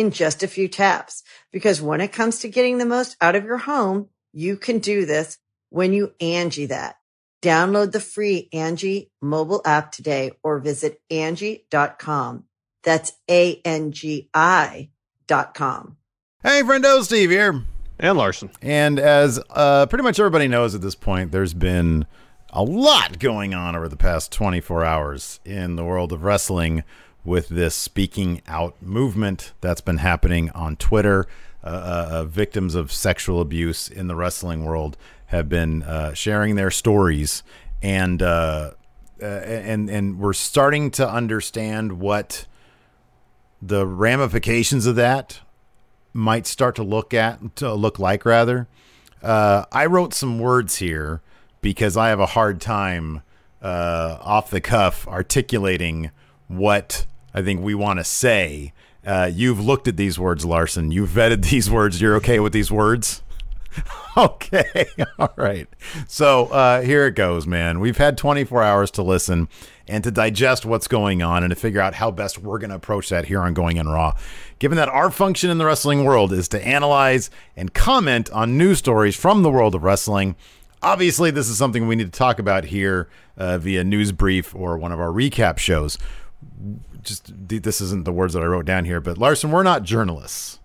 [0.00, 1.22] in just a few taps.
[1.52, 5.04] Because when it comes to getting the most out of your home, you can do
[5.04, 6.96] this when you Angi that.
[7.42, 12.44] Download the free Angi mobile app today or visit Angi.com.
[12.82, 14.90] That's A-N-G-I
[15.26, 15.96] dot com.
[16.42, 17.62] Hey, friendo, Steve here.
[17.98, 18.50] And Larson.
[18.62, 22.06] And as uh, pretty much everybody knows at this point, there's been
[22.50, 26.84] a lot going on over the past 24 hours in the world of wrestling
[27.24, 31.26] with this speaking out movement that's been happening on Twitter.
[31.62, 36.54] Uh, uh, uh, victims of sexual abuse in the wrestling world have been uh, sharing
[36.54, 37.42] their stories,
[37.82, 38.70] and uh,
[39.22, 42.46] uh, and and we're starting to understand what
[43.60, 45.40] the ramifications of that
[46.14, 48.24] might start to look at to look like.
[48.24, 48.66] Rather,
[49.22, 51.20] I wrote some words here
[51.60, 53.20] because I have a hard time
[53.60, 56.10] off the cuff articulating
[56.48, 58.72] what I think we want to say.
[59.04, 60.90] Uh, you've looked at these words, Larson.
[60.90, 62.00] You've vetted these words.
[62.00, 63.22] You're okay with these words?
[64.16, 64.86] okay.
[65.18, 65.68] All right.
[66.06, 67.80] So uh, here it goes, man.
[67.80, 69.48] We've had 24 hours to listen
[69.88, 72.76] and to digest what's going on and to figure out how best we're going to
[72.76, 74.14] approach that here on Going in Raw.
[74.58, 78.78] Given that our function in the wrestling world is to analyze and comment on news
[78.78, 80.36] stories from the world of wrestling,
[80.82, 84.76] obviously this is something we need to talk about here uh, via news brief or
[84.76, 85.98] one of our recap shows
[87.02, 90.58] just this isn't the words that I wrote down here, but Larson, we're not journalists.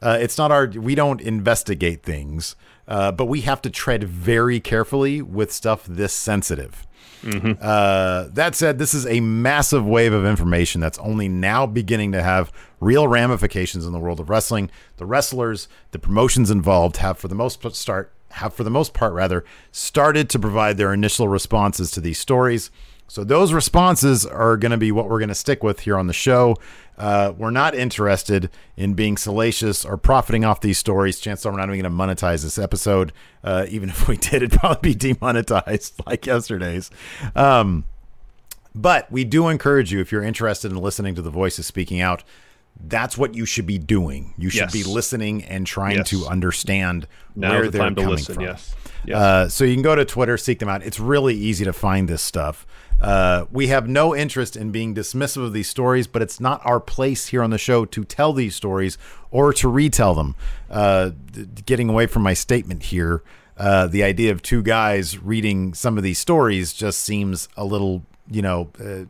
[0.00, 0.66] Uh, it's not our.
[0.66, 2.56] We don't investigate things,
[2.86, 6.86] uh, but we have to tread very carefully with stuff this sensitive.
[7.22, 7.60] Mm-hmm.
[7.60, 12.22] Uh, that said, this is a massive wave of information that's only now beginning to
[12.22, 14.70] have real ramifications in the world of wrestling.
[14.98, 18.92] The wrestlers, the promotions involved, have for the most part start have for the most
[18.92, 22.70] part rather started to provide their initial responses to these stories.
[23.08, 26.06] So those responses are going to be what we're going to stick with here on
[26.06, 26.56] the show.
[26.98, 31.18] Uh, we're not interested in being salacious or profiting off these stories.
[31.18, 33.12] Chances are we're not even going to monetize this episode.
[33.42, 36.90] Uh, even if we did, it'd probably be demonetized like yesterday's.
[37.34, 37.84] Um,
[38.74, 42.22] but we do encourage you if you're interested in listening to the voices speaking out.
[42.80, 44.34] That's what you should be doing.
[44.38, 44.72] You should yes.
[44.72, 46.10] be listening and trying yes.
[46.10, 48.44] to understand now where the they're coming listen, from.
[48.44, 48.76] Yes.
[49.04, 49.16] yes.
[49.16, 50.84] Uh, so you can go to Twitter, seek them out.
[50.84, 52.66] It's really easy to find this stuff.
[53.00, 56.80] Uh, we have no interest in being dismissive of these stories, but it's not our
[56.80, 58.98] place here on the show to tell these stories
[59.30, 60.34] or to retell them.
[60.68, 61.10] Uh,
[61.64, 63.22] getting away from my statement here,
[63.56, 68.04] uh, the idea of two guys reading some of these stories just seems a little,
[68.30, 69.04] you know, uh,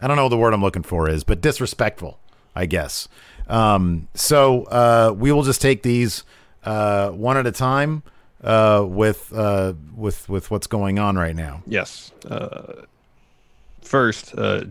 [0.00, 2.18] I don't know what the word I'm looking for is, but disrespectful,
[2.54, 3.08] I guess.
[3.48, 6.24] Um, so uh, we will just take these
[6.64, 8.02] uh, one at a time
[8.42, 9.32] with
[9.96, 11.62] with with what's going on right now.
[11.66, 12.12] Yes.
[13.84, 14.64] First, uh,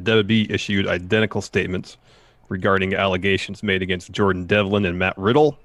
[0.50, 1.98] issued identical statements
[2.50, 5.58] regarding allegations made against Jordan Devlin and Matt Riddle,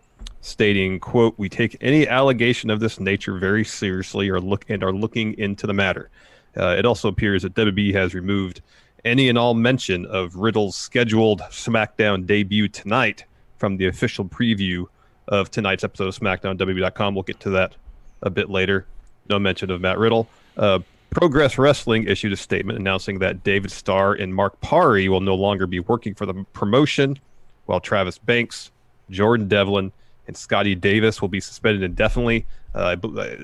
[0.42, 4.92] stating, "quote We take any allegation of this nature very seriously, or look and are
[4.92, 6.10] looking into the matter."
[6.56, 8.60] Uh, it also appears that WWE has removed
[9.04, 13.25] any and all mention of Riddle's scheduled SmackDown debut tonight
[13.56, 14.84] from the official preview
[15.28, 17.14] of tonight's episode of SmackDown WWE.com.
[17.14, 17.75] We'll get to that
[18.22, 18.87] a bit later.
[19.28, 20.28] No mention of Matt Riddle.
[20.56, 25.34] Uh, Progress Wrestling issued a statement announcing that David Starr and Mark Parry will no
[25.34, 27.19] longer be working for the promotion,
[27.66, 28.70] while Travis Banks,
[29.10, 29.90] Jordan Devlin,
[30.26, 32.46] and Scotty Davis will be suspended indefinitely.
[32.75, 33.37] Uh, uh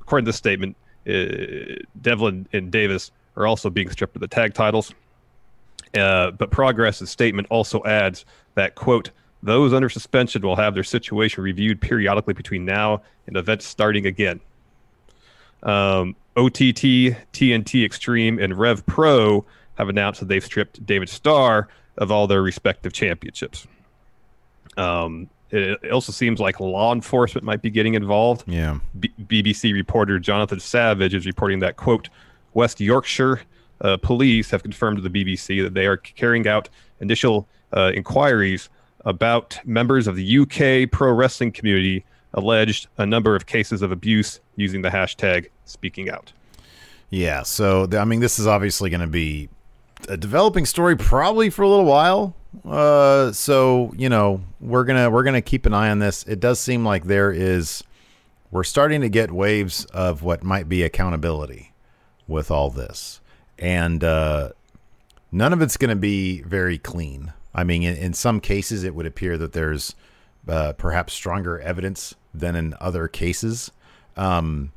[0.00, 0.76] according to the statement,
[1.08, 4.92] uh, Devlin and Davis are also being stripped of the tag titles.
[5.94, 9.10] Uh, but Progress's statement also adds that, quote,
[9.42, 14.40] those under suspension will have their situation reviewed periodically between now and events starting again.
[15.62, 19.44] Um, OTT, TNT Extreme, and Rev Pro
[19.76, 21.68] have announced that they've stripped David Starr
[21.98, 23.66] of all their respective championships.
[24.76, 28.44] Um, It, it also seems like law enforcement might be getting involved.
[28.46, 28.78] Yeah.
[28.98, 32.08] B- BBC reporter Jonathan Savage is reporting that quote
[32.54, 33.42] West Yorkshire
[33.82, 36.70] uh, police have confirmed to the BBC that they are carrying out
[37.00, 38.70] initial uh, inquiries
[39.04, 44.40] about members of the UK pro wrestling community alleged a number of cases of abuse
[44.56, 46.32] using the hashtag speaking out.
[47.10, 49.48] Yeah, so I mean, this is obviously going to be
[50.08, 52.34] a developing story probably for a little while.
[52.64, 56.22] Uh, so you know, we're gonna we're gonna keep an eye on this.
[56.24, 57.82] It does seem like there is
[58.50, 61.72] we're starting to get waves of what might be accountability
[62.28, 63.20] with all this,
[63.58, 64.50] and uh,
[65.30, 67.32] none of it's going to be very clean.
[67.54, 69.94] I mean, in, in, some cases, it would appear that there's
[70.46, 73.70] uh, perhaps stronger evidence than in other cases.
[74.16, 74.72] Um,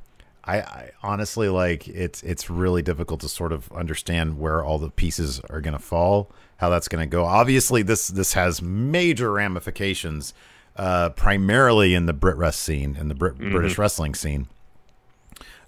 [0.46, 4.92] I, I, honestly like it's it's really difficult to sort of understand where all the
[4.92, 7.26] pieces are going to fall, how that's going to go.
[7.26, 10.34] Obviously, this this has major ramifications,
[10.76, 13.52] uh, primarily in the BritWres scene and the Brit, mm-hmm.
[13.52, 14.48] British wrestling scene.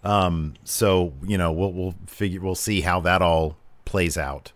[0.04, 4.52] Um, so you know we'll we'll figure we'll see how that all plays out.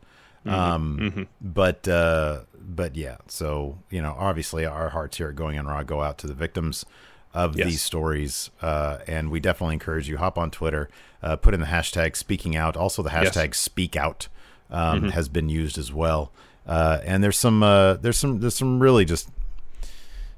[0.46, 0.60] Mm-hmm.
[0.60, 1.24] Um, mm-hmm.
[1.42, 5.82] but uh, but yeah, so you know obviously our hearts here at Going on Raw
[5.82, 6.86] go out to the victims
[7.34, 7.68] of yes.
[7.68, 8.50] these stories.
[8.62, 10.90] Uh, and we definitely encourage you hop on Twitter,
[11.24, 12.76] uh, put in the hashtag speaking out.
[12.76, 13.58] Also, the hashtag yes.
[13.58, 14.28] speak out
[14.70, 15.10] um, mm-hmm.
[15.10, 16.32] has been used as well.
[16.68, 19.30] Uh, and there's some uh, there's some there's some really just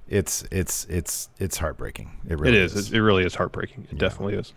[0.07, 2.11] it's it's it's it's heartbreaking.
[2.27, 2.75] It really it is.
[2.75, 2.93] is.
[2.93, 3.87] It really is heartbreaking.
[3.89, 3.99] It yeah.
[3.99, 4.53] definitely is.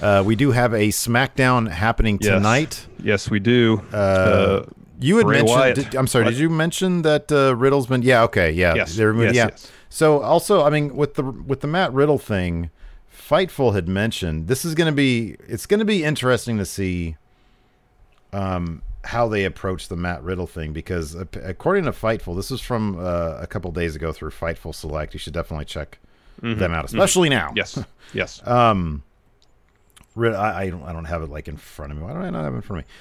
[0.00, 2.30] Uh, we do have a SmackDown happening yes.
[2.30, 2.86] tonight.
[3.02, 3.82] Yes, we do.
[3.92, 4.64] Uh,
[4.98, 5.90] you had Bray mentioned.
[5.90, 6.24] Did, I'm sorry.
[6.24, 6.32] What?
[6.32, 8.02] Did you mention that Riddle's been?
[8.02, 8.24] Yeah.
[8.24, 8.50] Okay.
[8.52, 8.74] Yeah.
[8.74, 8.96] Yes.
[8.96, 9.50] They're, yes, yeah.
[9.94, 12.70] So also, I mean, with the with the Matt Riddle thing,
[13.08, 17.14] Fightful had mentioned this is going to be it's going to be interesting to see
[18.32, 22.98] um, how they approach the Matt Riddle thing because according to Fightful, this is from
[22.98, 25.14] uh, a couple days ago through Fightful Select.
[25.14, 26.00] You should definitely check
[26.42, 26.58] mm-hmm.
[26.58, 27.46] them out, especially mm-hmm.
[27.46, 27.52] now.
[27.54, 27.78] Yes,
[28.12, 28.44] yes.
[28.48, 29.04] um,
[30.16, 32.04] I, I don't I don't have it like in front of me.
[32.04, 32.94] Why don't I not have it in front of me?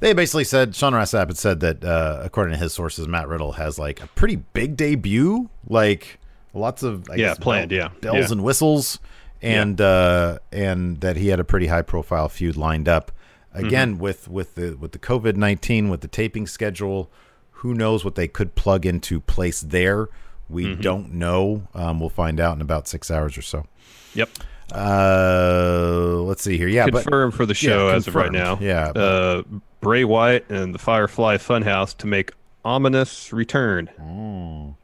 [0.00, 3.52] They basically said Sean Ross had said that uh, according to his sources, Matt Riddle
[3.52, 6.18] has like a pretty big debut, like
[6.54, 8.32] lots of I yeah guess, planned bell, yeah bells yeah.
[8.32, 8.98] and whistles
[9.42, 9.86] and yeah.
[9.86, 13.12] uh and that he had a pretty high profile feud lined up
[13.52, 14.02] again mm-hmm.
[14.02, 17.10] with with the with the covid-19 with the taping schedule
[17.58, 20.08] who knows what they could plug into place there
[20.48, 20.80] we mm-hmm.
[20.80, 23.66] don't know um, we'll find out in about six hours or so
[24.14, 24.28] yep
[24.72, 28.58] uh let's see here yeah confirm but, for the show yeah, as of right now
[28.60, 29.42] yeah uh
[29.80, 32.32] bray wyatt and the firefly funhouse to make
[32.64, 34.74] ominous return oh.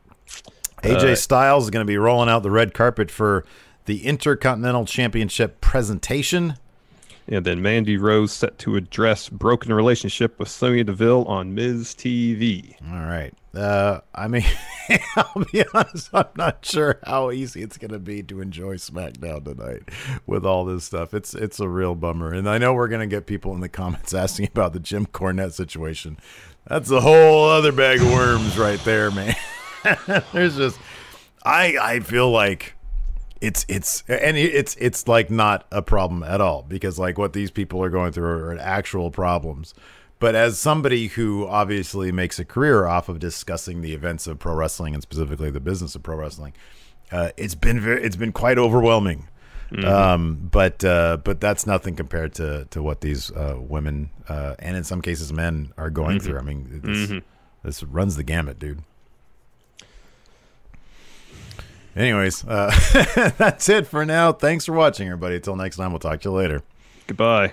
[0.83, 3.45] AJ uh, Styles is going to be rolling out the red carpet for
[3.87, 6.57] the Intercontinental Championship presentation.
[7.29, 12.75] And then Mandy Rose set to address broken relationship with Sonya Deville on Miz TV.
[12.91, 13.33] All right.
[13.55, 14.45] Uh, I mean,
[15.17, 19.45] I'll be honest, I'm not sure how easy it's going to be to enjoy SmackDown
[19.45, 19.83] tonight
[20.27, 21.15] with all this stuff.
[21.15, 23.69] It's it's a real bummer, and I know we're going to get people in the
[23.69, 26.17] comments asking about the Jim Cornette situation.
[26.67, 29.35] That's a whole other bag of worms right there, man.
[30.33, 30.79] There's just
[31.45, 32.75] I I feel like
[33.41, 37.51] it's it's and it's it's like not a problem at all because like what these
[37.51, 39.75] people are going through are actual problems.
[40.19, 44.55] But as somebody who obviously makes a career off of discussing the events of pro
[44.55, 46.53] wrestling and specifically the business of pro wrestling,
[47.11, 49.29] uh, it's been very, it's been quite overwhelming.
[49.73, 49.89] Mm-hmm.
[49.89, 54.77] Um, but uh, but that's nothing compared to to what these uh, women uh, and
[54.77, 56.27] in some cases men are going mm-hmm.
[56.27, 56.39] through.
[56.39, 57.19] I mean, this, mm-hmm.
[57.63, 58.83] this runs the gamut, dude.
[61.97, 62.71] Anyways, uh,
[63.37, 64.33] that's it for now.
[64.33, 65.37] Thanks for watching, everybody.
[65.37, 66.63] Until next time, we'll talk to you later.
[67.07, 67.53] Goodbye.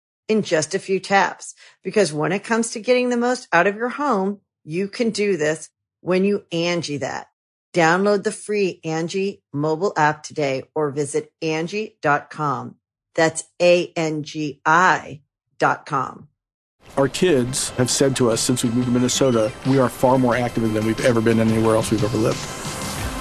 [0.31, 1.53] in just a few taps.
[1.83, 5.35] Because when it comes to getting the most out of your home, you can do
[5.35, 5.69] this
[5.99, 7.27] when you Angi that.
[7.73, 12.75] Download the free Angi mobile app today or visit Angi.com.
[13.13, 15.21] That's A-N-G-I
[15.59, 16.29] dot com.
[16.97, 20.35] Our kids have said to us since we moved to Minnesota, we are far more
[20.35, 22.39] active than we've ever been anywhere else we've ever lived.